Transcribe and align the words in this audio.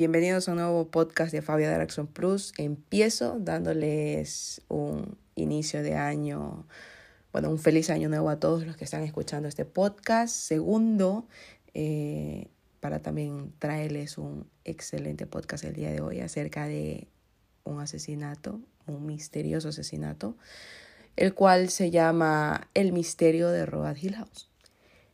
Bienvenidos 0.00 0.48
a 0.48 0.52
un 0.52 0.56
nuevo 0.56 0.88
podcast 0.88 1.30
de 1.30 1.42
Fabio 1.42 1.70
Direction 1.70 2.06
Plus. 2.06 2.54
Empiezo 2.56 3.36
dándoles 3.38 4.62
un 4.68 5.18
inicio 5.34 5.82
de 5.82 5.94
año, 5.94 6.66
bueno, 7.34 7.50
un 7.50 7.58
feliz 7.58 7.90
año 7.90 8.08
nuevo 8.08 8.30
a 8.30 8.40
todos 8.40 8.64
los 8.64 8.78
que 8.78 8.84
están 8.84 9.02
escuchando 9.02 9.46
este 9.46 9.66
podcast. 9.66 10.34
Segundo, 10.34 11.28
eh, 11.74 12.48
para 12.80 13.00
también 13.00 13.52
traerles 13.58 14.16
un 14.16 14.46
excelente 14.64 15.26
podcast 15.26 15.64
el 15.64 15.74
día 15.74 15.90
de 15.90 16.00
hoy 16.00 16.20
acerca 16.20 16.66
de 16.66 17.06
un 17.64 17.78
asesinato, 17.80 18.58
un 18.86 19.04
misterioso 19.04 19.68
asesinato, 19.68 20.34
el 21.16 21.34
cual 21.34 21.68
se 21.68 21.90
llama 21.90 22.70
El 22.72 22.94
misterio 22.94 23.50
de 23.50 23.66
Road 23.66 23.96
Hill 24.00 24.14
House. 24.14 24.49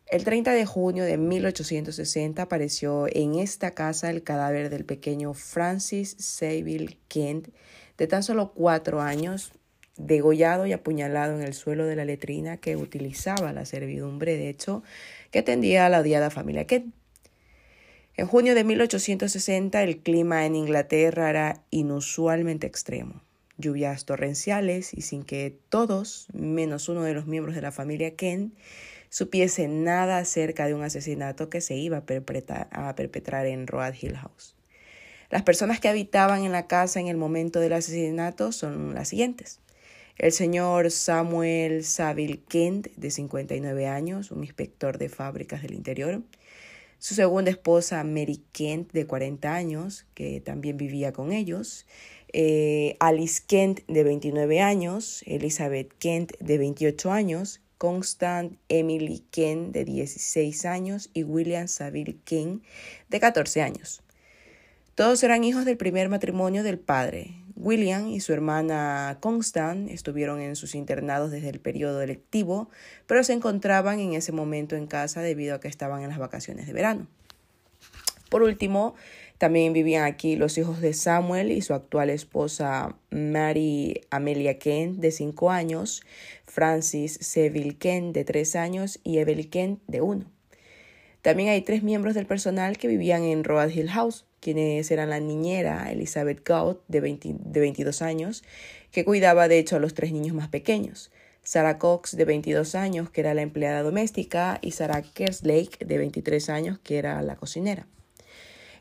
El 0.06 0.23
30 0.23 0.52
de 0.52 0.65
junio 0.66 1.05
de 1.05 1.16
1860 1.16 2.41
apareció 2.41 3.09
en 3.10 3.34
esta 3.34 3.73
casa 3.73 4.09
el 4.09 4.23
cadáver 4.23 4.70
del 4.70 4.84
pequeño 4.84 5.34
Francis 5.34 6.15
Saville 6.20 6.98
Kent, 7.09 7.48
de 7.98 8.06
tan 8.06 8.23
solo 8.23 8.52
cuatro 8.55 9.01
años, 9.01 9.51
degollado 9.96 10.65
y 10.65 10.73
apuñalado 10.73 11.34
en 11.34 11.42
el 11.42 11.55
suelo 11.55 11.87
de 11.87 11.96
la 11.96 12.05
letrina 12.05 12.59
que 12.59 12.77
utilizaba 12.77 13.52
la 13.52 13.65
servidumbre, 13.65 14.37
de 14.37 14.48
hecho, 14.48 14.84
que 15.32 15.41
atendía 15.41 15.87
a 15.87 15.88
la 15.88 16.01
odiada 16.01 16.30
familia 16.30 16.68
Kent. 16.68 16.95
En 18.16 18.29
junio 18.29 18.54
de 18.54 18.62
1860 18.62 19.82
el 19.82 19.98
clima 19.98 20.46
en 20.46 20.54
Inglaterra 20.54 21.30
era 21.30 21.62
inusualmente 21.70 22.68
extremo. 22.68 23.23
Lluvias 23.59 24.04
torrenciales 24.04 24.95
y 24.95 25.01
sin 25.01 25.24
que 25.24 25.59
todos, 25.68 26.29
menos 26.32 26.88
uno 26.88 27.02
de 27.02 27.15
los 27.15 27.27
miembros 27.27 27.57
de 27.57 27.63
la 27.63 27.73
familia 27.73 28.15
Kent, 28.15 28.54
supiese 29.16 29.66
nada 29.66 30.18
acerca 30.18 30.66
de 30.66 30.74
un 30.74 30.82
asesinato 30.82 31.48
que 31.48 31.62
se 31.62 31.74
iba 31.74 31.96
a 31.96 32.04
perpetrar, 32.04 33.46
en 33.46 33.66
Road 33.66 33.95
Hill 33.98 34.14
House. 34.14 34.54
Las 35.30 35.42
personas 35.42 35.80
que 35.80 35.88
habitaban 35.88 36.45
en 36.45 36.52
la 36.52 36.66
casa 36.66 37.00
en 37.00 37.08
el 37.08 37.16
momento 37.16 37.58
del 37.58 37.73
asesinato 37.73 38.52
son 38.52 38.95
las 38.95 39.08
siguientes. 39.08 39.60
El 40.18 40.32
señor 40.32 40.90
Samuel 40.90 41.82
Saville 41.82 42.42
Kent, 42.46 42.88
de 42.95 43.10
59 43.10 43.86
años, 43.86 44.30
un 44.30 44.45
inspector 44.45 44.98
de 44.98 45.08
fábricas 45.08 45.62
del 45.62 45.73
interior. 45.73 46.20
Su 46.98 47.14
segunda 47.14 47.51
esposa, 47.51 48.04
Mary 48.04 48.42
Kent, 48.52 48.92
de 48.92 49.06
40 49.06 49.54
años, 49.54 50.04
que 50.12 50.42
también 50.42 50.76
vivía 50.76 51.14
con 51.14 51.32
ellos. 51.32 51.86
Eh, 52.34 52.98
Alice 53.01 53.42
Kent, 53.46 53.80
de 53.88 54.04
29 54.04 54.60
años. 54.60 55.23
Elizabeth 55.24 55.95
Kent, 55.98 56.32
de 56.38 56.58
28 56.58 57.12
años. 57.12 57.62
Constant 57.79 58.59
Emily 58.69 59.24
Kent, 59.30 59.73
de 59.73 59.85
16 59.85 60.65
años, 60.65 61.10
y 61.13 61.24
William 61.24 61.69
Saville 61.69 62.19
King, 62.24 62.60
de 63.09 63.21
14 63.21 63.63
años. 63.63 64.03
Todos 64.94 65.22
eran 65.22 65.44
hijos 65.44 65.65
del 65.65 65.77
primer 65.77 66.09
matrimonio 66.09 66.62
del 66.62 66.78
padre. 66.78 67.34
William 67.54 68.09
y 68.09 68.21
su 68.21 68.32
hermana 68.32 69.19
Constant 69.21 69.91
estuvieron 69.91 70.41
en 70.41 70.56
sus 70.56 70.75
internados 70.75 71.31
desde 71.31 71.50
el 71.50 71.60
periodo 71.60 72.00
electivo, 72.00 72.71
pero 73.06 73.25
se 73.25 73.32
encontraban 73.32 74.00
en 74.00 74.15
ese 74.15 74.32
momento 74.32 74.77
en 74.77 74.87
casa 74.87 75.21
debido 75.21 75.54
a 75.54 75.60
que 75.60 75.69
estaban 75.69 76.03
en 76.03 76.09
las 76.09 76.19
vacaciones 76.19 76.66
de 76.66 76.72
verano. 76.72 77.06
Por 78.31 78.43
último, 78.43 78.94
también 79.38 79.72
vivían 79.72 80.04
aquí 80.04 80.37
los 80.37 80.56
hijos 80.56 80.81
de 80.81 80.94
Samuel 80.94 81.53
y 81.53 81.60
su 81.60 81.75
actual 81.75 82.09
esposa 82.09 82.97
Mary 83.10 84.00
Amelia 84.10 84.59
Kent, 84.59 84.98
de 84.98 85.10
5 85.10 85.50
años, 85.50 86.03
Francis 86.47 87.19
Seville 87.20 87.76
Kent, 87.76 88.14
de 88.14 88.25
3 88.25 88.56
años, 88.56 88.98
y 89.04 89.19
Evelyn 89.19 89.50
Kent, 89.50 89.81
de 89.87 90.00
1. 90.00 90.25
También 91.20 91.50
hay 91.50 91.60
tres 91.62 91.82
miembros 91.82 92.14
del 92.14 92.24
personal 92.24 92.78
que 92.78 92.88
vivían 92.88 93.24
en 93.24 93.44
Road 93.44 93.70
Hill 93.70 93.91
House, 93.91 94.24
quienes 94.41 94.91
eran 94.91 95.10
la 95.10 95.20
niñera 95.20 95.91
Elizabeth 95.91 96.47
Gaut, 96.47 96.80
de, 96.88 97.00
de 97.00 97.60
22 97.60 98.00
años, 98.00 98.44
que 98.92 99.04
cuidaba 99.04 99.48
de 99.48 99.58
hecho 99.58 99.76
a 99.76 99.80
los 99.80 99.92
tres 99.92 100.12
niños 100.12 100.34
más 100.34 100.48
pequeños. 100.48 101.10
Sarah 101.42 101.78
Cox, 101.78 102.16
de 102.16 102.24
22 102.24 102.74
años, 102.74 103.10
que 103.10 103.20
era 103.20 103.34
la 103.34 103.42
empleada 103.42 103.82
doméstica, 103.82 104.58
y 104.62 104.70
Sarah 104.70 105.03
Kerslake, 105.03 105.84
de 105.84 105.98
23 105.98 106.48
años, 106.48 106.78
que 106.78 106.97
era 106.98 107.20
la 107.22 107.36
cocinera. 107.36 107.86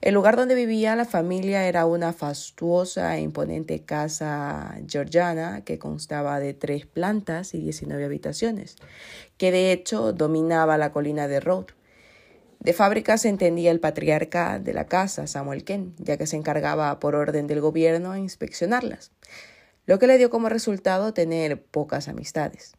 El 0.01 0.13
lugar 0.13 0.35
donde 0.35 0.55
vivía 0.55 0.95
la 0.95 1.05
familia 1.05 1.67
era 1.67 1.85
una 1.85 2.13
fastuosa 2.13 3.17
e 3.17 3.21
imponente 3.21 3.83
casa 3.83 4.77
georgiana 4.87 5.63
que 5.63 5.79
constaba 5.79 6.39
de 6.39 6.53
tres 6.53 6.85
plantas 6.85 7.53
y 7.53 7.59
19 7.59 8.05
habitaciones, 8.05 8.75
que 9.37 9.51
de 9.51 9.71
hecho 9.71 10.13
dominaba 10.13 10.77
la 10.77 10.91
colina 10.91 11.27
de 11.27 11.39
Road. 11.39 11.67
De 12.59 12.73
fábrica 12.73 13.17
se 13.17 13.29
entendía 13.29 13.71
el 13.71 13.79
patriarca 13.79 14.59
de 14.59 14.73
la 14.73 14.87
casa, 14.87 15.27
Samuel 15.27 15.63
Ken, 15.63 15.93
ya 15.97 16.17
que 16.17 16.27
se 16.27 16.35
encargaba 16.35 16.99
por 16.99 17.15
orden 17.15 17.47
del 17.47 17.61
gobierno 17.61 18.11
a 18.11 18.19
inspeccionarlas, 18.19 19.11
lo 19.85 19.99
que 19.99 20.07
le 20.07 20.17
dio 20.17 20.29
como 20.29 20.49
resultado 20.49 21.13
tener 21.13 21.61
pocas 21.61 22.07
amistades. 22.07 22.75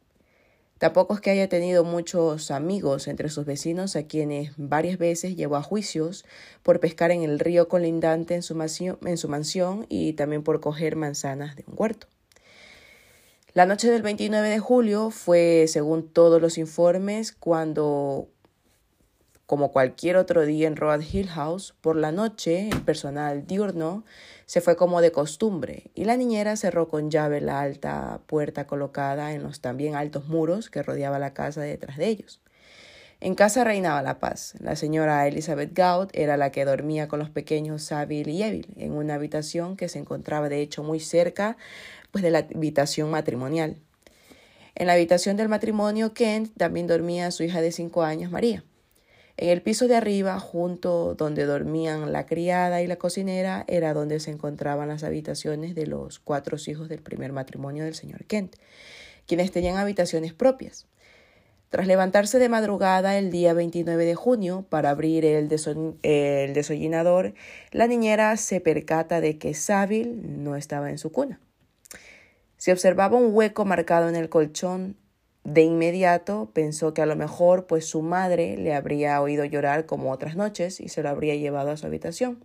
Tampoco 0.79 1.15
es 1.15 1.21
que 1.21 1.31
haya 1.31 1.49
tenido 1.49 1.85
muchos 1.85 2.51
amigos 2.51 3.09
entre 3.09 3.31
sus 3.31 3.47
vecinos 3.47 3.97
a 3.97 4.03
quienes 4.03 4.53
varias 4.59 4.99
veces 4.99 5.35
llevó 5.35 5.57
a 5.57 5.63
juicios 5.63 6.27
por 6.63 6.81
pescar 6.81 7.11
en 7.11 7.23
el 7.23 7.39
río 7.39 7.67
colindante 7.69 8.35
en 8.35 8.43
su, 8.43 8.61
en 9.07 9.17
su 9.17 9.29
mansión 9.29 9.87
y 9.89 10.13
también 10.13 10.43
por 10.43 10.61
coger 10.61 10.97
manzanas 10.97 11.57
de 11.57 11.65
un 11.67 11.75
huerto. 11.79 12.09
La 13.55 13.65
noche 13.65 13.91
del 13.91 14.03
29 14.03 14.51
de 14.51 14.59
julio 14.59 15.09
fue, 15.11 15.65
según 15.67 16.11
todos 16.11 16.43
los 16.43 16.59
informes, 16.59 17.33
cuando 17.33 18.29
como 19.47 19.71
cualquier 19.71 20.17
otro 20.17 20.45
día 20.45 20.67
en 20.67 20.77
Road 20.77 21.01
Hill 21.01 21.29
House, 21.29 21.75
por 21.81 21.97
la 21.97 22.11
noche 22.11 22.69
el 22.69 22.83
personal 22.83 23.47
diurno 23.47 24.05
se 24.45 24.61
fue 24.61 24.77
como 24.77 25.01
de 25.01 25.13
costumbre 25.13 25.85
y 25.95 26.05
la 26.05 26.17
niñera 26.17 26.57
cerró 26.57 26.89
con 26.89 27.11
llave 27.11 27.41
la 27.41 27.61
alta 27.61 28.21
puerta 28.27 28.67
colocada 28.67 29.33
en 29.33 29.45
los 29.45 29.61
también 29.61 29.95
altos 29.95 30.27
muros 30.27 30.69
que 30.69 30.83
rodeaba 30.83 31.21
la 31.21 31.33
casa 31.33 31.61
detrás 31.61 31.97
de 31.97 32.09
ellos. 32.09 32.41
En 33.21 33.35
casa 33.35 33.65
reinaba 33.65 34.03
la 34.03 34.19
paz. 34.19 34.55
La 34.59 34.77
señora 34.77 35.27
Elizabeth 35.27 35.73
Gaut 35.73 36.11
era 36.13 36.37
la 36.37 36.51
que 36.51 36.65
dormía 36.65 37.09
con 37.09 37.19
los 37.19 37.31
pequeños 37.31 37.83
Saville 37.83 38.31
y 38.31 38.43
Evil 38.43 38.75
en 38.77 38.93
una 38.93 39.15
habitación 39.15 39.77
que 39.77 39.89
se 39.89 39.99
encontraba 39.99 40.49
de 40.49 40.61
hecho 40.61 40.83
muy 40.83 41.01
cerca 41.01 41.57
pues, 42.11 42.23
de 42.23 42.31
la 42.31 42.41
habitación 42.41 43.11
matrimonial. 43.11 43.79
En 44.75 44.89
la 44.89 44.93
habitación 44.93 45.39
del 45.39 45.49
matrimonio 45.49 46.13
Kent 46.13 46.53
también 46.59 46.87
dormía 46.87 47.31
su 47.31 47.43
hija 47.43 47.63
de 47.63 47.73
cinco 47.73 48.03
años, 48.03 48.31
María. 48.31 48.63
En 49.39 49.51
el 49.51 49.61
piso 49.61 49.87
de 49.87 49.97
arriba, 49.97 50.41
junto 50.41 51.15
donde 51.15 51.45
dormían 51.45 52.11
la 52.11 52.25
criada 52.25 52.81
y 52.81 52.87
la 52.87 52.97
cocinera, 52.97 53.65
era 53.69 53.93
donde 53.93 54.19
se 54.19 54.31
encontraban 54.31 54.89
las 54.89 55.05
habitaciones 55.05 55.75
de 55.75 55.87
los 55.87 56.19
cuatro 56.19 56.57
hijos 56.67 56.89
del 56.89 57.03
primer 57.03 57.33
matrimonio 57.33 57.85
del 57.85 57.95
señor 57.95 58.25
Kent, 58.25 58.57
quienes 59.27 59.53
tenían 59.53 59.77
habitaciones 59.77 60.33
propias. 60.33 60.87
Tras 61.69 61.87
levantarse 61.87 62.39
de 62.39 62.49
madrugada 62.49 63.19
el 63.19 63.31
día 63.31 63.53
29 63.53 64.07
de 64.07 64.15
junio 64.15 64.65
para 64.71 64.89
abrir 64.89 65.27
el, 65.27 65.51
el 66.03 66.55
desollinador, 66.55 67.35
la 67.73 67.87
niñera 67.89 68.35
se 68.39 68.61
percata 68.63 69.21
de 69.21 69.37
que 69.37 69.53
Saville 69.53 70.15
no 70.15 70.57
estaba 70.57 70.89
en 70.89 70.97
su 70.97 71.13
cuna. 71.13 71.41
Se 72.57 72.73
observaba 72.73 73.19
un 73.19 73.35
hueco 73.35 73.67
marcado 73.67 74.09
en 74.09 74.17
el 74.17 74.31
colchón 74.31 74.97
de 75.47 75.63
inmediato 75.63 76.51
pensó 76.53 76.93
que 76.93 77.03
a 77.03 77.07
lo 77.07 77.15
mejor 77.15 77.69
pues 77.69 77.87
su 77.87 78.03
madre 78.03 78.57
le 78.57 78.75
habría 78.75 79.21
oído 79.23 79.45
llorar 79.45 79.87
como 79.87 80.11
otras 80.11 80.35
noches 80.35 80.81
y 80.81 80.89
se 80.89 81.05
lo 81.05 81.09
habría 81.09 81.37
llevado 81.37 81.71
a 81.71 81.77
su 81.77 81.87
habitación. 81.87 82.45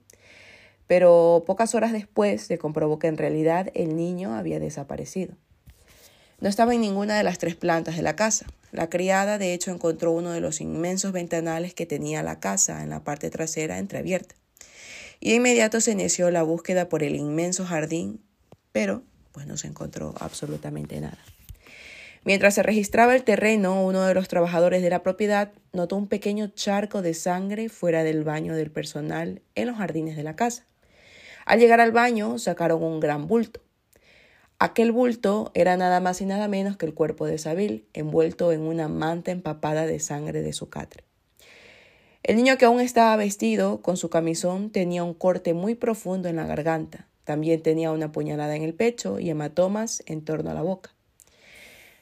Pero 0.85 1.43
pocas 1.47 1.73
horas 1.73 1.93
después 1.93 2.43
se 2.43 2.59
comprobó 2.59 2.99
que 2.99 3.07
en 3.07 3.17
realidad 3.17 3.71
el 3.73 3.95
niño 3.95 4.35
había 4.35 4.59
desaparecido. 4.59 5.33
No 6.41 6.47
estaba 6.47 6.75
en 6.75 6.81
ninguna 6.81 7.17
de 7.17 7.23
las 7.23 7.39
tres 7.39 7.55
plantas 7.55 7.95
de 7.95 8.03
la 8.03 8.15
casa. 8.15 8.45
La 8.71 8.87
criada 8.87 9.39
de 9.39 9.55
hecho 9.55 9.71
encontró 9.71 10.11
uno 10.11 10.29
de 10.29 10.41
los 10.41 10.61
inmensos 10.61 11.11
ventanales 11.11 11.73
que 11.73 11.87
tenía 11.87 12.21
la 12.21 12.39
casa 12.39 12.83
en 12.83 12.91
la 12.91 13.03
parte 13.03 13.31
trasera 13.31 13.79
entreabierta. 13.79 14.35
Y 15.19 15.31
de 15.31 15.37
inmediato 15.37 15.81
se 15.81 15.93
inició 15.93 16.29
la 16.29 16.43
búsqueda 16.43 16.87
por 16.87 17.01
el 17.01 17.15
inmenso 17.15 17.65
jardín, 17.65 18.21
pero 18.71 19.01
pues 19.31 19.47
no 19.47 19.57
se 19.57 19.67
encontró 19.67 20.13
absolutamente 20.19 21.01
nada. 21.01 21.17
Mientras 22.23 22.53
se 22.53 22.61
registraba 22.61 23.15
el 23.15 23.23
terreno, 23.23 23.83
uno 23.83 24.05
de 24.05 24.13
los 24.13 24.27
trabajadores 24.27 24.83
de 24.83 24.91
la 24.91 25.01
propiedad 25.01 25.53
notó 25.73 25.95
un 25.95 26.07
pequeño 26.07 26.49
charco 26.49 27.01
de 27.01 27.15
sangre 27.15 27.67
fuera 27.67 28.03
del 28.03 28.23
baño 28.23 28.55
del 28.55 28.69
personal 28.69 29.41
en 29.55 29.67
los 29.67 29.77
jardines 29.77 30.15
de 30.15 30.23
la 30.23 30.35
casa. 30.35 30.67
Al 31.45 31.59
llegar 31.59 31.81
al 31.81 31.91
baño 31.91 32.37
sacaron 32.37 32.83
un 32.83 32.99
gran 32.99 33.27
bulto. 33.27 33.61
Aquel 34.59 34.91
bulto 34.91 35.49
era 35.55 35.75
nada 35.77 35.99
más 35.99 36.21
y 36.21 36.27
nada 36.27 36.47
menos 36.47 36.77
que 36.77 36.85
el 36.85 36.93
cuerpo 36.93 37.25
de 37.25 37.39
Sabil, 37.39 37.87
envuelto 37.93 38.51
en 38.51 38.61
una 38.61 38.87
manta 38.87 39.31
empapada 39.31 39.87
de 39.87 39.99
sangre 39.99 40.43
de 40.43 40.53
su 40.53 40.69
catre. 40.69 41.03
El 42.21 42.35
niño 42.35 42.55
que 42.59 42.65
aún 42.65 42.79
estaba 42.79 43.15
vestido 43.15 43.81
con 43.81 43.97
su 43.97 44.11
camisón 44.11 44.69
tenía 44.69 45.03
un 45.03 45.15
corte 45.15 45.55
muy 45.55 45.73
profundo 45.73 46.29
en 46.29 46.35
la 46.35 46.45
garganta. 46.45 47.07
También 47.23 47.63
tenía 47.63 47.91
una 47.91 48.11
puñalada 48.11 48.55
en 48.55 48.61
el 48.61 48.75
pecho 48.75 49.19
y 49.19 49.31
hematomas 49.31 50.03
en 50.05 50.23
torno 50.23 50.51
a 50.51 50.53
la 50.53 50.61
boca. 50.61 50.91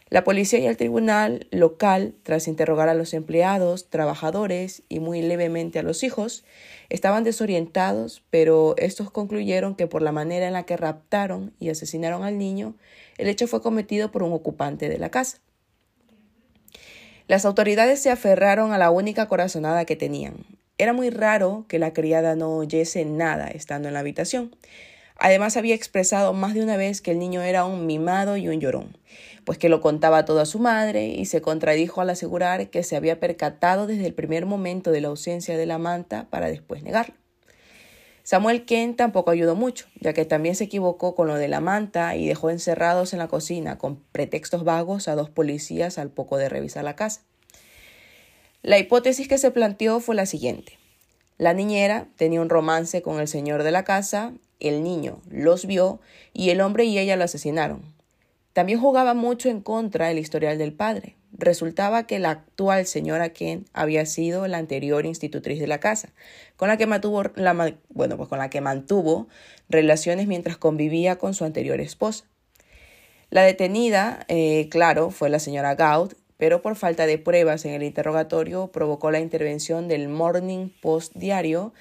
La 0.09 0.23
policía 0.23 0.57
y 0.57 0.65
el 0.65 0.75
tribunal 0.75 1.47
local, 1.51 2.15
tras 2.23 2.47
interrogar 2.47 2.89
a 2.89 2.95
los 2.95 3.13
empleados, 3.13 3.89
trabajadores 3.91 4.81
y 4.89 4.99
muy 4.99 5.21
levemente 5.21 5.77
a 5.77 5.83
los 5.83 6.03
hijos, 6.03 6.43
estaban 6.89 7.23
desorientados, 7.23 8.23
pero 8.31 8.73
estos 8.77 9.11
concluyeron 9.11 9.75
que 9.75 9.85
por 9.85 10.01
la 10.01 10.11
manera 10.11 10.47
en 10.47 10.53
la 10.53 10.63
que 10.63 10.77
raptaron 10.77 11.53
y 11.59 11.69
asesinaron 11.69 12.23
al 12.23 12.39
niño, 12.39 12.75
el 13.19 13.27
hecho 13.27 13.47
fue 13.47 13.61
cometido 13.61 14.11
por 14.11 14.23
un 14.23 14.33
ocupante 14.33 14.89
de 14.89 14.97
la 14.97 15.11
casa. 15.11 15.37
Las 17.27 17.45
autoridades 17.45 18.01
se 18.01 18.09
aferraron 18.09 18.73
a 18.73 18.79
la 18.79 18.89
única 18.89 19.27
corazonada 19.27 19.85
que 19.85 19.95
tenían. 19.95 20.37
Era 20.79 20.93
muy 20.93 21.11
raro 21.11 21.65
que 21.67 21.77
la 21.77 21.93
criada 21.93 22.35
no 22.35 22.55
oyese 22.55 23.05
nada 23.05 23.49
estando 23.49 23.89
en 23.89 23.93
la 23.93 23.99
habitación. 23.99 24.55
Además 25.19 25.57
había 25.57 25.75
expresado 25.75 26.31
más 26.33 26.53
de 26.53 26.63
una 26.63 26.77
vez 26.77 27.01
que 27.01 27.11
el 27.11 27.19
niño 27.19 27.41
era 27.41 27.65
un 27.65 27.85
mimado 27.85 28.37
y 28.37 28.47
un 28.47 28.61
llorón, 28.61 28.97
pues 29.43 29.57
que 29.57 29.67
lo 29.67 29.81
contaba 29.81 30.23
todo 30.23 30.39
a 30.39 30.45
su 30.45 30.59
madre 30.59 31.07
y 31.07 31.25
se 31.25 31.41
contradijo 31.41 31.99
al 31.99 32.09
asegurar 32.09 32.69
que 32.69 32.83
se 32.83 32.95
había 32.95 33.19
percatado 33.19 33.85
desde 33.85 34.05
el 34.05 34.13
primer 34.13 34.45
momento 34.45 34.91
de 34.91 35.01
la 35.01 35.09
ausencia 35.09 35.57
de 35.57 35.65
la 35.65 35.77
manta 35.77 36.27
para 36.29 36.47
después 36.47 36.83
negarlo. 36.83 37.15
Samuel 38.23 38.63
Kent 38.63 38.95
tampoco 38.95 39.31
ayudó 39.31 39.55
mucho, 39.55 39.87
ya 39.99 40.13
que 40.13 40.23
también 40.23 40.55
se 40.55 40.65
equivocó 40.65 41.15
con 41.15 41.27
lo 41.27 41.35
de 41.35 41.47
la 41.47 41.59
manta 41.59 42.15
y 42.15 42.25
dejó 42.27 42.49
encerrados 42.49 43.11
en 43.11 43.19
la 43.19 43.27
cocina 43.27 43.77
con 43.77 43.97
pretextos 44.11 44.63
vagos 44.63 45.07
a 45.07 45.15
dos 45.15 45.29
policías 45.29 45.97
al 45.97 46.11
poco 46.11 46.37
de 46.37 46.47
revisar 46.47 46.83
la 46.83 46.95
casa. 46.95 47.21
La 48.61 48.77
hipótesis 48.77 49.27
que 49.27 49.37
se 49.37 49.51
planteó 49.51 49.99
fue 49.99 50.15
la 50.15 50.25
siguiente. 50.25 50.77
La 51.37 51.53
niñera 51.53 52.07
tenía 52.17 52.41
un 52.41 52.49
romance 52.49 53.01
con 53.01 53.19
el 53.19 53.27
señor 53.27 53.63
de 53.63 53.71
la 53.71 53.83
casa 53.83 54.33
el 54.59 54.83
niño 54.83 55.21
los 55.29 55.65
vio 55.65 55.99
y 56.33 56.49
el 56.49 56.61
hombre 56.61 56.85
y 56.85 56.97
ella 56.97 57.15
lo 57.15 57.23
asesinaron. 57.23 57.81
También 58.53 58.79
jugaba 58.79 59.13
mucho 59.13 59.49
en 59.49 59.61
contra 59.61 60.07
del 60.07 60.19
historial 60.19 60.57
del 60.57 60.73
padre. 60.73 61.15
Resultaba 61.31 62.07
que 62.07 62.19
la 62.19 62.31
actual 62.31 62.85
señora 62.85 63.29
Kent 63.29 63.67
había 63.73 64.05
sido 64.05 64.47
la 64.47 64.57
anterior 64.57 65.05
institutriz 65.05 65.59
de 65.59 65.67
la 65.67 65.79
casa, 65.79 66.09
con 66.57 66.67
la 66.67 66.77
que 66.77 66.87
mantuvo, 66.87 67.23
pues 67.23 68.29
con 68.29 68.39
la 68.39 68.49
que 68.49 68.61
mantuvo 68.61 69.27
relaciones 69.69 70.27
mientras 70.27 70.57
convivía 70.57 71.17
con 71.17 71.33
su 71.33 71.45
anterior 71.45 71.79
esposa. 71.79 72.25
La 73.29 73.43
detenida, 73.43 74.25
eh, 74.27 74.67
claro, 74.69 75.11
fue 75.11 75.29
la 75.29 75.37
señora 75.37 75.75
Gaud, 75.75 76.13
pero 76.37 76.61
por 76.61 76.75
falta 76.75 77.05
de 77.05 77.19
pruebas 77.19 77.63
en 77.65 77.73
el 77.73 77.83
interrogatorio 77.83 78.67
provocó 78.67 79.11
la 79.11 79.19
intervención 79.19 79.87
del 79.87 80.09
Morning 80.09 80.69
Post 80.81 81.13
diario 81.15 81.73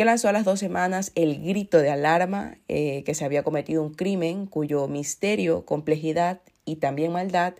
que 0.00 0.06
lanzó 0.06 0.30
a 0.30 0.32
las 0.32 0.46
dos 0.46 0.58
semanas 0.58 1.12
el 1.14 1.42
grito 1.42 1.76
de 1.76 1.90
alarma 1.90 2.56
eh, 2.68 3.02
que 3.04 3.14
se 3.14 3.26
había 3.26 3.42
cometido 3.42 3.82
un 3.82 3.92
crimen 3.92 4.46
cuyo 4.46 4.88
misterio, 4.88 5.66
complejidad 5.66 6.40
y 6.64 6.76
también 6.76 7.12
maldad 7.12 7.52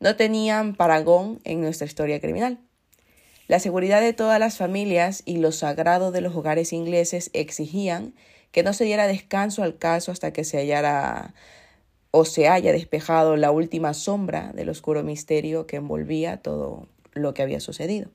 no 0.00 0.16
tenían 0.16 0.74
paragón 0.74 1.40
en 1.44 1.60
nuestra 1.60 1.86
historia 1.86 2.20
criminal. 2.20 2.58
La 3.48 3.58
seguridad 3.58 4.00
de 4.00 4.14
todas 4.14 4.40
las 4.40 4.56
familias 4.56 5.22
y 5.26 5.36
lo 5.36 5.52
sagrado 5.52 6.10
de 6.10 6.22
los 6.22 6.34
hogares 6.34 6.72
ingleses 6.72 7.28
exigían 7.34 8.14
que 8.50 8.62
no 8.62 8.72
se 8.72 8.84
diera 8.84 9.06
descanso 9.06 9.62
al 9.62 9.76
caso 9.76 10.10
hasta 10.10 10.32
que 10.32 10.44
se 10.44 10.56
hallara 10.56 11.34
o 12.12 12.24
se 12.24 12.48
haya 12.48 12.72
despejado 12.72 13.36
la 13.36 13.50
última 13.50 13.92
sombra 13.92 14.54
del 14.54 14.70
oscuro 14.70 15.02
misterio 15.02 15.66
que 15.66 15.76
envolvía 15.76 16.38
todo 16.38 16.88
lo 17.12 17.34
que 17.34 17.42
había 17.42 17.60
sucedido. 17.60 18.08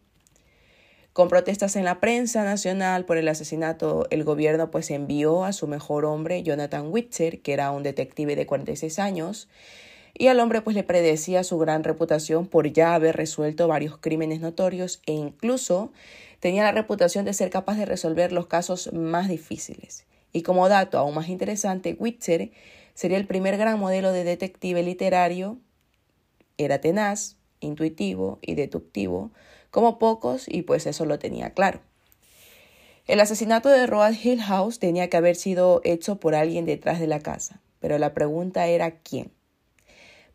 Con 1.14 1.28
protestas 1.28 1.76
en 1.76 1.86
la 1.86 2.00
prensa 2.00 2.44
nacional 2.44 3.06
por 3.06 3.18
el 3.18 3.28
asesinato, 3.28 4.08
el 4.10 4.24
gobierno 4.24 4.72
pues 4.72 4.90
envió 4.90 5.46
a 5.46 5.54
su 5.54 5.68
mejor 5.68 6.06
hombre, 6.06 6.42
Jonathan 6.42 6.88
Witzer, 6.92 7.40
que 7.42 7.54
era 7.54 7.70
un 7.70 7.84
detective 7.84 8.36
de 8.36 8.48
46 8.48 8.98
años, 8.98 9.48
y 10.16 10.28
al 10.28 10.40
hombre 10.40 10.64
pues 10.64 10.76
le 10.76 10.82
predecía 10.82 11.44
su 11.44 11.60
gran 11.60 11.84
reputación 11.84 12.48
por 12.48 12.74
ya 12.74 12.96
haber 12.96 13.16
resuelto 13.16 13.68
varios 13.68 14.00
crímenes 14.00 14.42
notorios 14.42 15.02
e 15.06 15.12
incluso 15.12 15.92
tenía 16.40 16.64
la 16.64 16.72
reputación 16.72 17.26
de 17.26 17.34
ser 17.34 17.52
capaz 17.52 17.78
de 17.78 17.86
resolver 17.86 18.32
los 18.32 18.48
casos 18.48 18.92
más 18.92 19.30
difíciles. 19.30 20.08
Y 20.32 20.42
como 20.42 20.68
dato 20.68 20.98
aún 20.98 21.14
más 21.14 21.30
interesante, 21.30 21.96
Witzer 22.00 22.50
sería 22.96 23.18
el 23.18 23.28
primer 23.28 23.58
gran 23.58 23.80
modelo 23.80 24.12
de 24.12 24.24
detective 24.24 24.82
literario, 24.82 25.60
era 26.58 26.82
tenaz, 26.82 27.38
intuitivo 27.60 28.40
y 28.42 28.56
deductivo, 28.56 29.32
como 29.74 29.98
pocos, 29.98 30.46
y 30.48 30.62
pues 30.62 30.86
eso 30.86 31.04
lo 31.06 31.18
tenía 31.18 31.50
claro. 31.56 31.82
El 33.08 33.20
asesinato 33.20 33.70
de 33.70 33.88
Road 33.88 34.14
Hill 34.24 34.40
House 34.40 34.78
tenía 34.78 35.10
que 35.10 35.18
haber 35.18 35.36
sido 35.36 35.82
hecho 35.84 36.20
por 36.20 36.36
alguien 36.36 36.66
detrás 36.66 37.00
de 37.00 37.08
la 37.08 37.20
casa, 37.22 37.60
pero 37.80 37.98
la 37.98 38.14
pregunta 38.14 38.68
era 38.68 39.00
quién. 39.00 39.32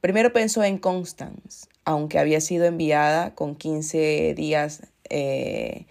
Primero 0.00 0.32
pensó 0.32 0.64
en 0.64 0.78
Constance, 0.78 1.68
aunque 1.84 2.18
había 2.18 2.40
sido 2.40 2.64
enviada 2.64 3.36
con 3.36 3.54
15 3.54 4.34
días 4.34 4.88
eh, 5.08 5.86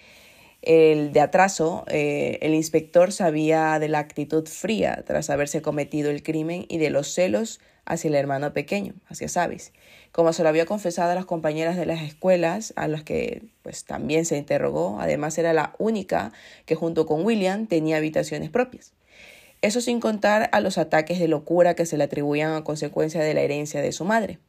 el 0.61 1.13
de 1.13 1.21
atraso, 1.21 1.85
eh, 1.87 2.39
el 2.41 2.53
inspector 2.53 3.13
sabía 3.13 3.79
de 3.79 3.87
la 3.87 3.99
actitud 3.99 4.45
fría 4.45 5.05
tras 5.07 5.29
haberse 5.29 5.61
cometido 5.61 6.11
el 6.11 6.21
crimen 6.21 6.65
y 6.67 6.79
de 6.79 6.89
los 6.89 7.13
celos 7.13 7.61
hacia 7.87 8.09
el 8.09 8.15
hermano 8.15 8.53
pequeño, 8.53 8.93
hacia 9.07 9.29
Sabis, 9.29 9.71
como 10.11 10.33
se 10.33 10.43
lo 10.43 10.49
había 10.49 10.65
confesado 10.65 11.11
a 11.11 11.15
las 11.15 11.25
compañeras 11.25 11.77
de 11.77 11.85
las 11.85 12.01
escuelas, 12.01 12.73
a 12.75 12.87
las 12.87 13.03
que 13.03 13.43
pues 13.63 13.85
también 13.85 14.25
se 14.25 14.37
interrogó. 14.37 14.99
Además 14.99 15.37
era 15.37 15.53
la 15.53 15.73
única 15.79 16.33
que 16.65 16.75
junto 16.75 17.05
con 17.05 17.25
William 17.25 17.65
tenía 17.67 17.97
habitaciones 17.97 18.49
propias. 18.49 18.93
Eso 19.61 19.79
sin 19.79 20.01
contar 20.01 20.49
a 20.51 20.59
los 20.59 20.77
ataques 20.77 21.17
de 21.17 21.29
locura 21.29 21.75
que 21.75 21.85
se 21.85 21.97
le 21.97 22.03
atribuían 22.03 22.53
a 22.53 22.63
consecuencia 22.63 23.23
de 23.23 23.33
la 23.33 23.41
herencia 23.41 23.81
de 23.81 23.93
su 23.93 24.03
madre. 24.03 24.39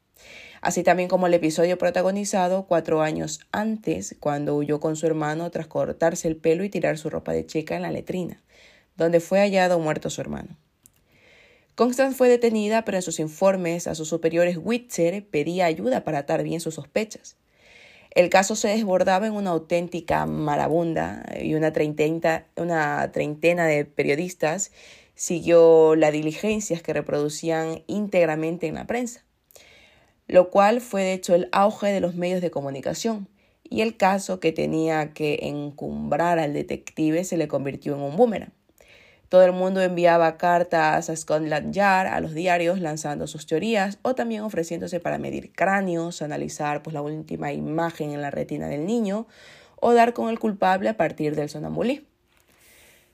Así 0.60 0.82
también 0.82 1.08
como 1.08 1.28
el 1.28 1.34
episodio 1.34 1.78
protagonizado 1.78 2.66
cuatro 2.66 3.00
años 3.00 3.40
antes, 3.52 4.16
cuando 4.18 4.56
huyó 4.56 4.80
con 4.80 4.96
su 4.96 5.06
hermano 5.06 5.48
tras 5.52 5.68
cortarse 5.68 6.26
el 6.26 6.36
pelo 6.36 6.64
y 6.64 6.70
tirar 6.70 6.98
su 6.98 7.08
ropa 7.08 7.32
de 7.32 7.46
chica 7.46 7.76
en 7.76 7.82
la 7.82 7.92
letrina, 7.92 8.42
donde 8.96 9.20
fue 9.20 9.38
hallado 9.38 9.78
muerto 9.78 10.10
su 10.10 10.20
hermano. 10.20 10.56
Constance 11.78 12.16
fue 12.16 12.28
detenida, 12.28 12.84
pero 12.84 12.98
en 12.98 13.02
sus 13.02 13.20
informes 13.20 13.86
a 13.86 13.94
sus 13.94 14.08
superiores 14.08 14.58
Witzer 14.60 15.24
pedía 15.24 15.66
ayuda 15.66 16.02
para 16.02 16.18
atar 16.18 16.42
bien 16.42 16.58
sus 16.58 16.74
sospechas. 16.74 17.36
El 18.10 18.30
caso 18.30 18.56
se 18.56 18.66
desbordaba 18.66 19.28
en 19.28 19.34
una 19.34 19.50
auténtica 19.50 20.26
marabunda 20.26 21.24
y 21.40 21.54
una 21.54 21.72
treintena, 21.72 22.48
una 22.56 23.12
treintena 23.12 23.66
de 23.66 23.84
periodistas 23.84 24.72
siguió 25.14 25.94
las 25.94 26.10
diligencias 26.10 26.82
que 26.82 26.94
reproducían 26.94 27.84
íntegramente 27.86 28.66
en 28.66 28.74
la 28.74 28.88
prensa, 28.88 29.24
lo 30.26 30.50
cual 30.50 30.80
fue 30.80 31.04
de 31.04 31.12
hecho 31.12 31.36
el 31.36 31.48
auge 31.52 31.92
de 31.92 32.00
los 32.00 32.16
medios 32.16 32.40
de 32.40 32.50
comunicación, 32.50 33.28
y 33.62 33.82
el 33.82 33.96
caso 33.96 34.40
que 34.40 34.50
tenía 34.50 35.12
que 35.12 35.38
encumbrar 35.42 36.40
al 36.40 36.54
detective 36.54 37.22
se 37.22 37.36
le 37.36 37.46
convirtió 37.46 37.94
en 37.94 38.00
un 38.00 38.16
boomerang. 38.16 38.57
Todo 39.28 39.42
el 39.44 39.52
mundo 39.52 39.82
enviaba 39.82 40.38
cartas 40.38 41.10
a 41.10 41.16
Scotland 41.16 41.74
Yard, 41.74 42.06
a 42.06 42.20
los 42.20 42.32
diarios, 42.32 42.80
lanzando 42.80 43.26
sus 43.26 43.46
teorías 43.46 43.98
o 44.00 44.14
también 44.14 44.40
ofreciéndose 44.42 45.00
para 45.00 45.18
medir 45.18 45.52
cráneos, 45.52 46.22
analizar 46.22 46.82
pues, 46.82 46.94
la 46.94 47.02
última 47.02 47.52
imagen 47.52 48.12
en 48.12 48.22
la 48.22 48.30
retina 48.30 48.68
del 48.68 48.86
niño 48.86 49.26
o 49.80 49.92
dar 49.92 50.14
con 50.14 50.30
el 50.30 50.38
culpable 50.38 50.88
a 50.88 50.96
partir 50.96 51.36
del 51.36 51.50
sonambulismo. 51.50 52.06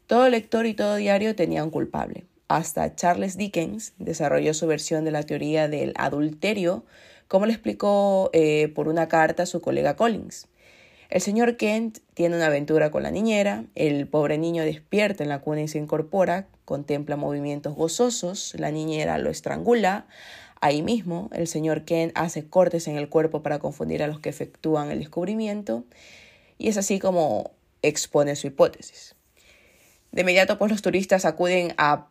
Todo 0.06 0.28
lector 0.28 0.66
y 0.66 0.74
todo 0.74 0.96
diario 0.96 1.34
tenía 1.34 1.64
un 1.64 1.70
culpable. 1.70 2.24
Hasta 2.46 2.94
Charles 2.94 3.36
Dickens 3.36 3.94
desarrolló 3.98 4.54
su 4.54 4.66
versión 4.66 5.04
de 5.04 5.10
la 5.10 5.24
teoría 5.24 5.66
del 5.66 5.94
adulterio, 5.96 6.84
como 7.26 7.46
le 7.46 7.54
explicó 7.54 8.30
eh, 8.32 8.68
por 8.68 8.86
una 8.86 9.08
carta 9.08 9.44
a 9.44 9.46
su 9.46 9.60
colega 9.60 9.96
Collins. 9.96 10.46
El 11.14 11.20
señor 11.20 11.56
Kent 11.56 11.98
tiene 12.14 12.34
una 12.34 12.46
aventura 12.46 12.90
con 12.90 13.04
la 13.04 13.12
niñera, 13.12 13.66
el 13.76 14.08
pobre 14.08 14.36
niño 14.36 14.64
despierta 14.64 15.22
en 15.22 15.28
la 15.28 15.42
cuna 15.42 15.62
y 15.62 15.68
se 15.68 15.78
incorpora, 15.78 16.48
contempla 16.64 17.14
movimientos 17.14 17.76
gozosos, 17.76 18.52
la 18.58 18.72
niñera 18.72 19.16
lo 19.18 19.30
estrangula, 19.30 20.08
ahí 20.60 20.82
mismo 20.82 21.30
el 21.32 21.46
señor 21.46 21.84
Kent 21.84 22.10
hace 22.16 22.48
cortes 22.48 22.88
en 22.88 22.96
el 22.96 23.08
cuerpo 23.08 23.44
para 23.44 23.60
confundir 23.60 24.02
a 24.02 24.08
los 24.08 24.18
que 24.18 24.28
efectúan 24.28 24.90
el 24.90 24.98
descubrimiento, 24.98 25.84
y 26.58 26.66
es 26.66 26.78
así 26.78 26.98
como 26.98 27.52
expone 27.82 28.34
su 28.34 28.48
hipótesis. 28.48 29.14
De 30.10 30.22
inmediato, 30.22 30.58
pues 30.58 30.72
los 30.72 30.82
turistas 30.82 31.26
acuden 31.26 31.74
a 31.78 32.08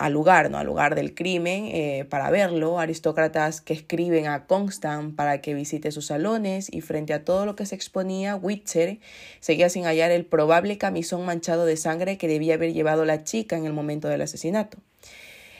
al 0.00 0.14
lugar, 0.14 0.50
¿no? 0.50 0.56
al 0.56 0.66
lugar 0.66 0.94
del 0.94 1.14
crimen 1.14 1.66
eh, 1.66 2.06
para 2.08 2.30
verlo, 2.30 2.80
aristócratas 2.80 3.60
que 3.60 3.74
escriben 3.74 4.28
a 4.28 4.46
Constant 4.46 5.14
para 5.14 5.42
que 5.42 5.52
visite 5.52 5.92
sus 5.92 6.06
salones 6.06 6.72
y 6.72 6.80
frente 6.80 7.12
a 7.12 7.22
todo 7.22 7.44
lo 7.44 7.54
que 7.54 7.66
se 7.66 7.74
exponía, 7.74 8.34
Witcher 8.34 8.98
seguía 9.40 9.68
sin 9.68 9.84
hallar 9.84 10.10
el 10.10 10.24
probable 10.24 10.78
camisón 10.78 11.26
manchado 11.26 11.66
de 11.66 11.76
sangre 11.76 12.16
que 12.16 12.28
debía 12.28 12.54
haber 12.54 12.72
llevado 12.72 13.04
la 13.04 13.24
chica 13.24 13.58
en 13.58 13.66
el 13.66 13.74
momento 13.74 14.08
del 14.08 14.22
asesinato. 14.22 14.78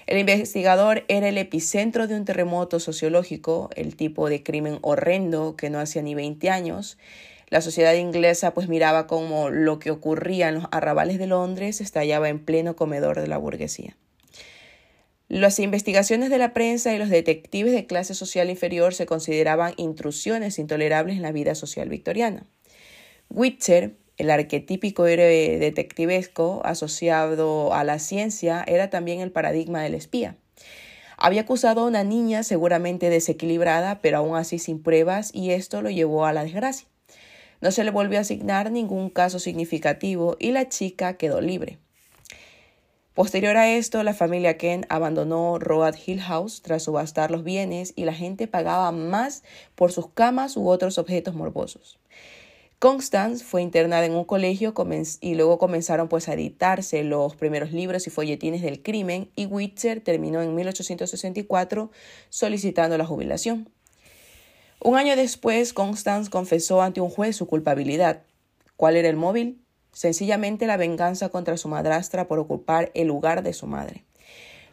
El 0.07 0.17
investigador 0.17 1.05
era 1.09 1.29
el 1.29 1.37
epicentro 1.37 2.07
de 2.07 2.15
un 2.15 2.25
terremoto 2.25 2.81
sociológico, 2.81 3.69
el 3.77 3.95
tipo 3.95 4.31
de 4.31 4.43
crimen 4.43 4.79
horrendo 4.81 5.55
que 5.55 5.69
no 5.69 5.79
hacía 5.79 6.01
ni 6.01 6.15
20 6.15 6.49
años. 6.49 6.97
La 7.51 7.61
sociedad 7.61 7.93
inglesa 7.93 8.55
pues 8.55 8.69
miraba 8.69 9.07
como 9.07 9.51
lo 9.51 9.79
que 9.79 9.91
ocurría 9.91 10.49
en 10.49 10.55
los 10.55 10.65
arrabales 10.71 11.19
de 11.19 11.27
Londres 11.27 11.83
estallaba 11.83 12.31
en 12.31 12.43
pleno 12.43 12.75
comedor 12.75 13.21
de 13.21 13.29
la 13.29 13.37
burguesía. 13.37 13.99
Las 15.31 15.61
investigaciones 15.61 16.29
de 16.29 16.39
la 16.39 16.53
prensa 16.53 16.93
y 16.93 16.99
los 16.99 17.09
detectives 17.09 17.73
de 17.73 17.87
clase 17.87 18.15
social 18.15 18.51
inferior 18.51 18.95
se 18.95 19.07
consideraban 19.07 19.75
intrusiones 19.77 20.59
intolerables 20.59 21.15
en 21.15 21.23
la 21.23 21.31
vida 21.31 21.55
social 21.55 21.89
victoriana. 21.89 22.49
Witcher, 23.29 23.95
el 24.17 24.29
arquetípico 24.29 25.07
héroe 25.07 25.57
detectivesco 25.61 26.63
asociado 26.65 27.73
a 27.73 27.85
la 27.85 28.01
ciencia, 28.01 28.65
era 28.67 28.91
también 28.91 29.21
el 29.21 29.31
paradigma 29.31 29.81
del 29.85 29.95
espía. 29.95 30.37
Había 31.17 31.43
acusado 31.43 31.83
a 31.83 31.87
una 31.87 32.03
niña 32.03 32.43
seguramente 32.43 33.09
desequilibrada, 33.09 34.01
pero 34.01 34.19
aún 34.19 34.37
así 34.37 34.59
sin 34.59 34.83
pruebas, 34.83 35.31
y 35.33 35.53
esto 35.53 35.81
lo 35.81 35.91
llevó 35.91 36.27
a 36.27 36.33
la 36.33 36.43
desgracia. 36.43 36.89
No 37.61 37.71
se 37.71 37.85
le 37.85 37.93
volvió 37.93 38.19
a 38.19 38.23
asignar 38.23 38.73
ningún 38.73 39.11
caso 39.11 39.39
significativo 39.39 40.37
y 40.41 40.51
la 40.51 40.69
chica 40.69 41.17
quedó 41.17 41.41
libre. 41.41 41.79
Posterior 43.15 43.57
a 43.57 43.69
esto, 43.69 44.03
la 44.05 44.15
familia 44.15 44.57
Ken 44.57 44.87
abandonó 44.89 45.59
Road 45.59 45.97
Hill 46.07 46.21
House 46.21 46.63
tras 46.63 46.85
subastar 46.85 47.33
los 47.33 47.43
bienes 47.43 47.93
y 47.97 48.05
la 48.05 48.15
gente 48.15 48.47
pagaba 48.47 48.93
más 48.93 49.43
por 49.75 49.91
sus 49.91 50.09
camas 50.11 50.57
u 50.57 50.69
otros 50.69 50.97
objetos 50.97 51.35
morbosos. 51.35 51.99
Constance 52.79 53.45
fue 53.45 53.61
internada 53.61 54.07
en 54.07 54.15
un 54.15 54.25
colegio 54.25 54.73
y 55.21 55.35
luego 55.35 55.59
comenzaron 55.59 56.09
pues 56.09 56.29
a 56.29 56.33
editarse 56.33 57.05
los 57.05 57.37
primeros 57.37 57.73
libros 57.73 58.07
y 58.07 58.11
folletines 58.11 58.63
del 58.63 58.83
crimen 58.83 59.31
y 59.37 59.45
Witcher 59.45 60.01
terminó 60.01 60.41
en 60.41 60.55
1864 60.55 61.91
solicitando 62.31 62.97
la 62.97 63.05
jubilación. 63.05 63.71
Un 64.83 64.97
año 64.97 65.15
después, 65.15 65.75
Constance 65.75 66.31
confesó 66.31 66.81
ante 66.81 67.03
un 67.03 67.11
juez 67.11 67.37
su 67.37 67.47
culpabilidad. 67.47 68.23
¿Cuál 68.77 68.97
era 68.97 69.11
el 69.11 69.17
móvil? 69.17 69.63
Sencillamente 70.01 70.67
la 70.67 70.79
venganza 70.79 71.29
contra 71.29 71.59
su 71.59 71.69
madrastra 71.69 72.27
por 72.27 72.39
ocupar 72.39 72.91
el 72.95 73.09
lugar 73.09 73.43
de 73.43 73.53
su 73.53 73.67
madre. 73.67 74.03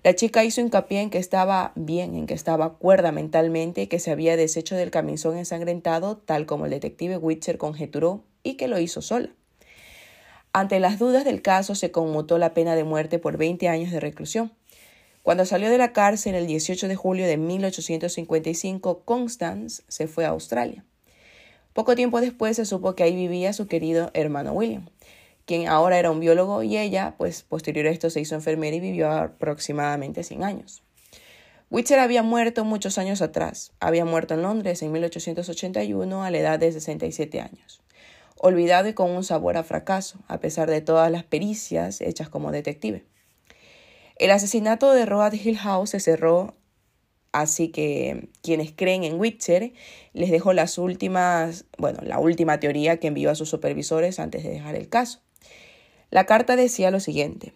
La 0.02 0.16
chica 0.16 0.46
hizo 0.46 0.62
hincapié 0.62 1.02
en 1.02 1.10
que 1.10 1.18
estaba 1.18 1.74
bien, 1.76 2.16
en 2.16 2.28
que 2.28 2.34
estaba 2.34 2.76
cuerda 2.76 3.12
mentalmente 3.12 3.82
y 3.82 3.88
que 3.88 4.00
se 4.00 4.10
había 4.10 4.38
deshecho 4.38 4.78
del 4.78 4.90
camisón 4.90 5.38
ensangrentado, 5.38 6.16
tal 6.16 6.46
como 6.46 6.64
el 6.64 6.72
detective 6.72 7.18
Witcher 7.18 7.58
conjeturó, 7.58 8.24
y 8.42 8.54
que 8.54 8.70
lo 8.70 8.80
hizo 8.80 9.02
sola. 9.02 9.28
Ante 10.54 10.80
las 10.80 10.98
dudas 10.98 11.26
del 11.26 11.42
caso, 11.42 11.76
se 11.76 11.92
conmutó 11.92 12.38
la 12.38 12.54
pena 12.54 12.76
de 12.76 12.86
muerte 12.86 13.20
por 13.20 13.36
20 13.36 13.68
años 13.68 13.92
de 13.92 14.00
reclusión. 14.00 14.54
Cuando 15.24 15.46
salió 15.46 15.70
de 15.70 15.78
la 15.78 15.92
cárcel 15.92 16.36
el 16.36 16.48
18 16.48 16.88
de 16.88 16.96
julio 16.96 17.28
de 17.28 17.36
1855, 17.36 19.02
Constance 19.04 19.84
se 19.90 20.08
fue 20.08 20.24
a 20.24 20.30
Australia. 20.30 20.86
Poco 21.74 21.96
tiempo 21.96 22.22
después 22.22 22.56
se 22.56 22.66
supo 22.66 22.96
que 22.96 23.04
ahí 23.04 23.16
vivía 23.16 23.52
su 23.52 23.68
querido 23.68 24.10
hermano 24.14 24.54
William 24.54 24.88
quien 25.48 25.70
ahora 25.70 25.98
era 25.98 26.12
un 26.12 26.20
biólogo 26.20 26.62
y 26.62 26.78
ella, 26.78 27.16
pues 27.18 27.42
posterior 27.42 27.88
a 27.88 27.90
esto 27.90 28.10
se 28.10 28.20
hizo 28.20 28.36
enfermera 28.36 28.76
y 28.76 28.82
vivió 28.82 29.10
aproximadamente 29.10 30.24
100 30.24 30.44
años. 30.44 30.84
Witcher 31.70 32.00
había 32.00 32.22
muerto 32.22 32.66
muchos 32.66 32.98
años 32.98 33.22
atrás. 33.22 33.72
Había 33.80 34.04
muerto 34.04 34.34
en 34.34 34.42
Londres 34.42 34.82
en 34.82 34.92
1881 34.92 36.24
a 36.24 36.32
la 36.32 36.38
edad 36.38 36.60
de 36.60 36.74
67 36.74 37.40
años. 37.40 37.82
Olvidado 38.36 38.90
y 38.90 38.94
con 38.94 39.10
un 39.10 39.24
sabor 39.24 39.56
a 39.56 39.64
fracaso, 39.64 40.20
a 40.28 40.40
pesar 40.42 40.70
de 40.70 40.82
todas 40.82 41.10
las 41.10 41.24
pericias 41.24 42.02
hechas 42.02 42.28
como 42.28 42.52
detective. 42.52 43.06
El 44.18 44.32
asesinato 44.32 44.92
de 44.92 45.06
Road 45.06 45.34
Hill 45.34 45.58
House 45.58 45.92
se 45.92 46.02
cerró, 46.02 46.56
así 47.32 47.70
que 47.70 48.30
quienes 48.42 48.74
creen 48.74 49.06
en 49.06 49.18
Witcher 49.18 49.72
les 50.12 50.30
dejo 50.30 50.52
las 50.52 50.78
últimas, 50.78 51.66
bueno, 51.78 52.00
la 52.04 52.20
última 52.20 52.60
teoría 52.60 52.98
que 52.98 53.08
envió 53.08 53.32
a 53.32 53.36
sus 53.36 53.50
supervisores 53.50 54.20
antes 54.20 54.44
de 54.44 54.50
dejar 54.50 54.76
el 54.76 54.90
caso. 54.90 55.22
La 56.10 56.26
carta 56.26 56.56
decía 56.56 56.92
lo 56.92 57.00
siguiente. 57.00 57.54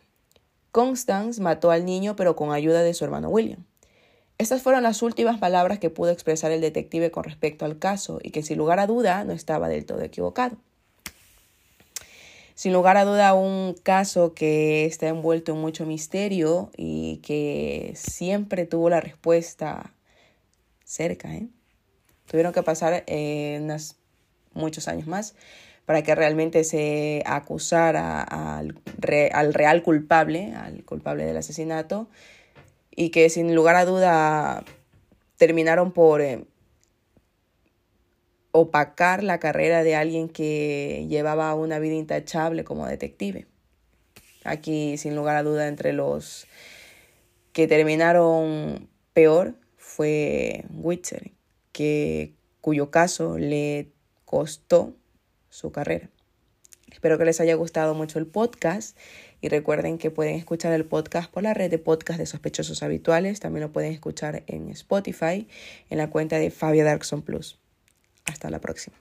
Constance 0.72 1.42
mató 1.42 1.72
al 1.72 1.86
niño 1.86 2.16
pero 2.16 2.36
con 2.36 2.52
ayuda 2.52 2.84
de 2.84 2.94
su 2.94 3.04
hermano 3.04 3.30
William. 3.30 3.64
Estas 4.38 4.62
fueron 4.62 4.84
las 4.84 5.02
últimas 5.04 5.40
palabras 5.40 5.80
que 5.80 5.90
pudo 5.90 6.10
expresar 6.10 6.52
el 6.52 6.62
detective 6.62 7.12
con 7.12 7.24
respecto 7.24 7.64
al 7.64 7.78
caso 7.78 8.20
y 8.24 8.32
que 8.32 8.42
sin 8.42 8.58
lugar 8.58 8.80
a 8.80 8.88
duda 8.88 9.24
no 9.24 9.34
estaba 9.34 9.70
del 9.70 9.86
todo 9.86 10.02
equivocado. 10.02 10.58
Sin 12.56 12.74
lugar 12.74 12.98
a 12.98 13.06
duda 13.06 13.34
un 13.34 13.76
caso 13.84 14.34
que 14.34 14.86
está 14.86 15.08
envuelto 15.08 15.52
en 15.54 15.60
mucho 15.60 15.86
misterio 15.86 16.72
y 16.76 17.18
que 17.18 17.94
siempre 17.96 18.66
tuvo 18.66 18.90
la 18.90 19.00
respuesta 19.00 19.94
cerca. 20.84 21.34
¿eh? 21.36 21.48
Tuvieron 22.26 22.52
que 22.52 22.64
pasar 22.64 23.04
eh, 23.08 23.78
muchos 24.54 24.88
años 24.88 25.08
más 25.08 25.36
para 25.86 26.04
que 26.04 26.16
realmente 26.16 26.64
se 26.64 27.24
acusara 27.26 28.22
al, 28.22 28.76
real 29.00 29.84
culpable, 29.84 30.54
al 30.56 30.84
culpable 30.86 31.26
del 31.26 31.38
asesinato, 31.38 32.08
y 32.96 33.10
que 33.10 33.30
sin 33.30 33.56
lugar 33.56 33.76
a 33.76 33.86
duda 33.86 34.64
terminaron 35.38 35.92
por 35.92 36.22
eh, 36.22 36.46
opacar 38.52 39.24
la 39.24 39.40
carrera 39.40 39.84
de 39.84 39.96
alguien 39.96 40.30
que 40.30 41.06
llevaba 41.10 41.56
una 41.56 41.80
vida 41.80 41.96
intachable 41.96 42.64
como 42.64 42.86
detective. 42.86 43.48
Aquí, 44.44 44.98
sin 44.98 45.16
lugar 45.16 45.38
a 45.38 45.44
duda, 45.44 45.68
entre 45.68 45.94
los 45.94 46.48
que 47.54 47.68
terminaron 47.68 48.90
peor 49.14 49.56
fue 49.78 50.66
Witcher, 50.70 51.32
que, 51.72 52.34
cuyo 52.60 52.92
caso 52.92 53.38
le 53.38 53.92
costó 54.26 54.96
su 55.52 55.72
carrera. 55.72 56.10
Espero 56.92 57.18
que 57.18 57.26
les 57.26 57.40
haya 57.40 57.56
gustado 57.56 57.94
mucho 57.94 58.20
el 58.20 58.26
podcast 58.28 58.98
y 59.40 59.50
recuerden 59.50 59.98
que 59.98 60.12
pueden 60.12 60.36
escuchar 60.36 60.74
el 60.74 60.86
podcast 60.86 61.32
por 61.32 61.44
la 61.44 61.54
red 61.54 61.70
de 61.70 61.78
podcast 61.78 62.20
de 62.20 62.26
sospechosos 62.26 62.84
habituales. 62.84 63.40
También 63.40 63.64
lo 63.64 63.72
pueden 63.72 63.94
escuchar 63.94 64.44
en 64.48 64.70
Spotify 64.70 65.48
en 65.90 65.98
la 65.98 66.10
cuenta 66.10 66.38
de 66.38 66.52
Fabia 66.52 66.84
Darkson 66.84 67.22
Plus. 67.22 67.60
Hasta 68.26 68.50
la 68.50 68.60
próxima. 68.60 69.01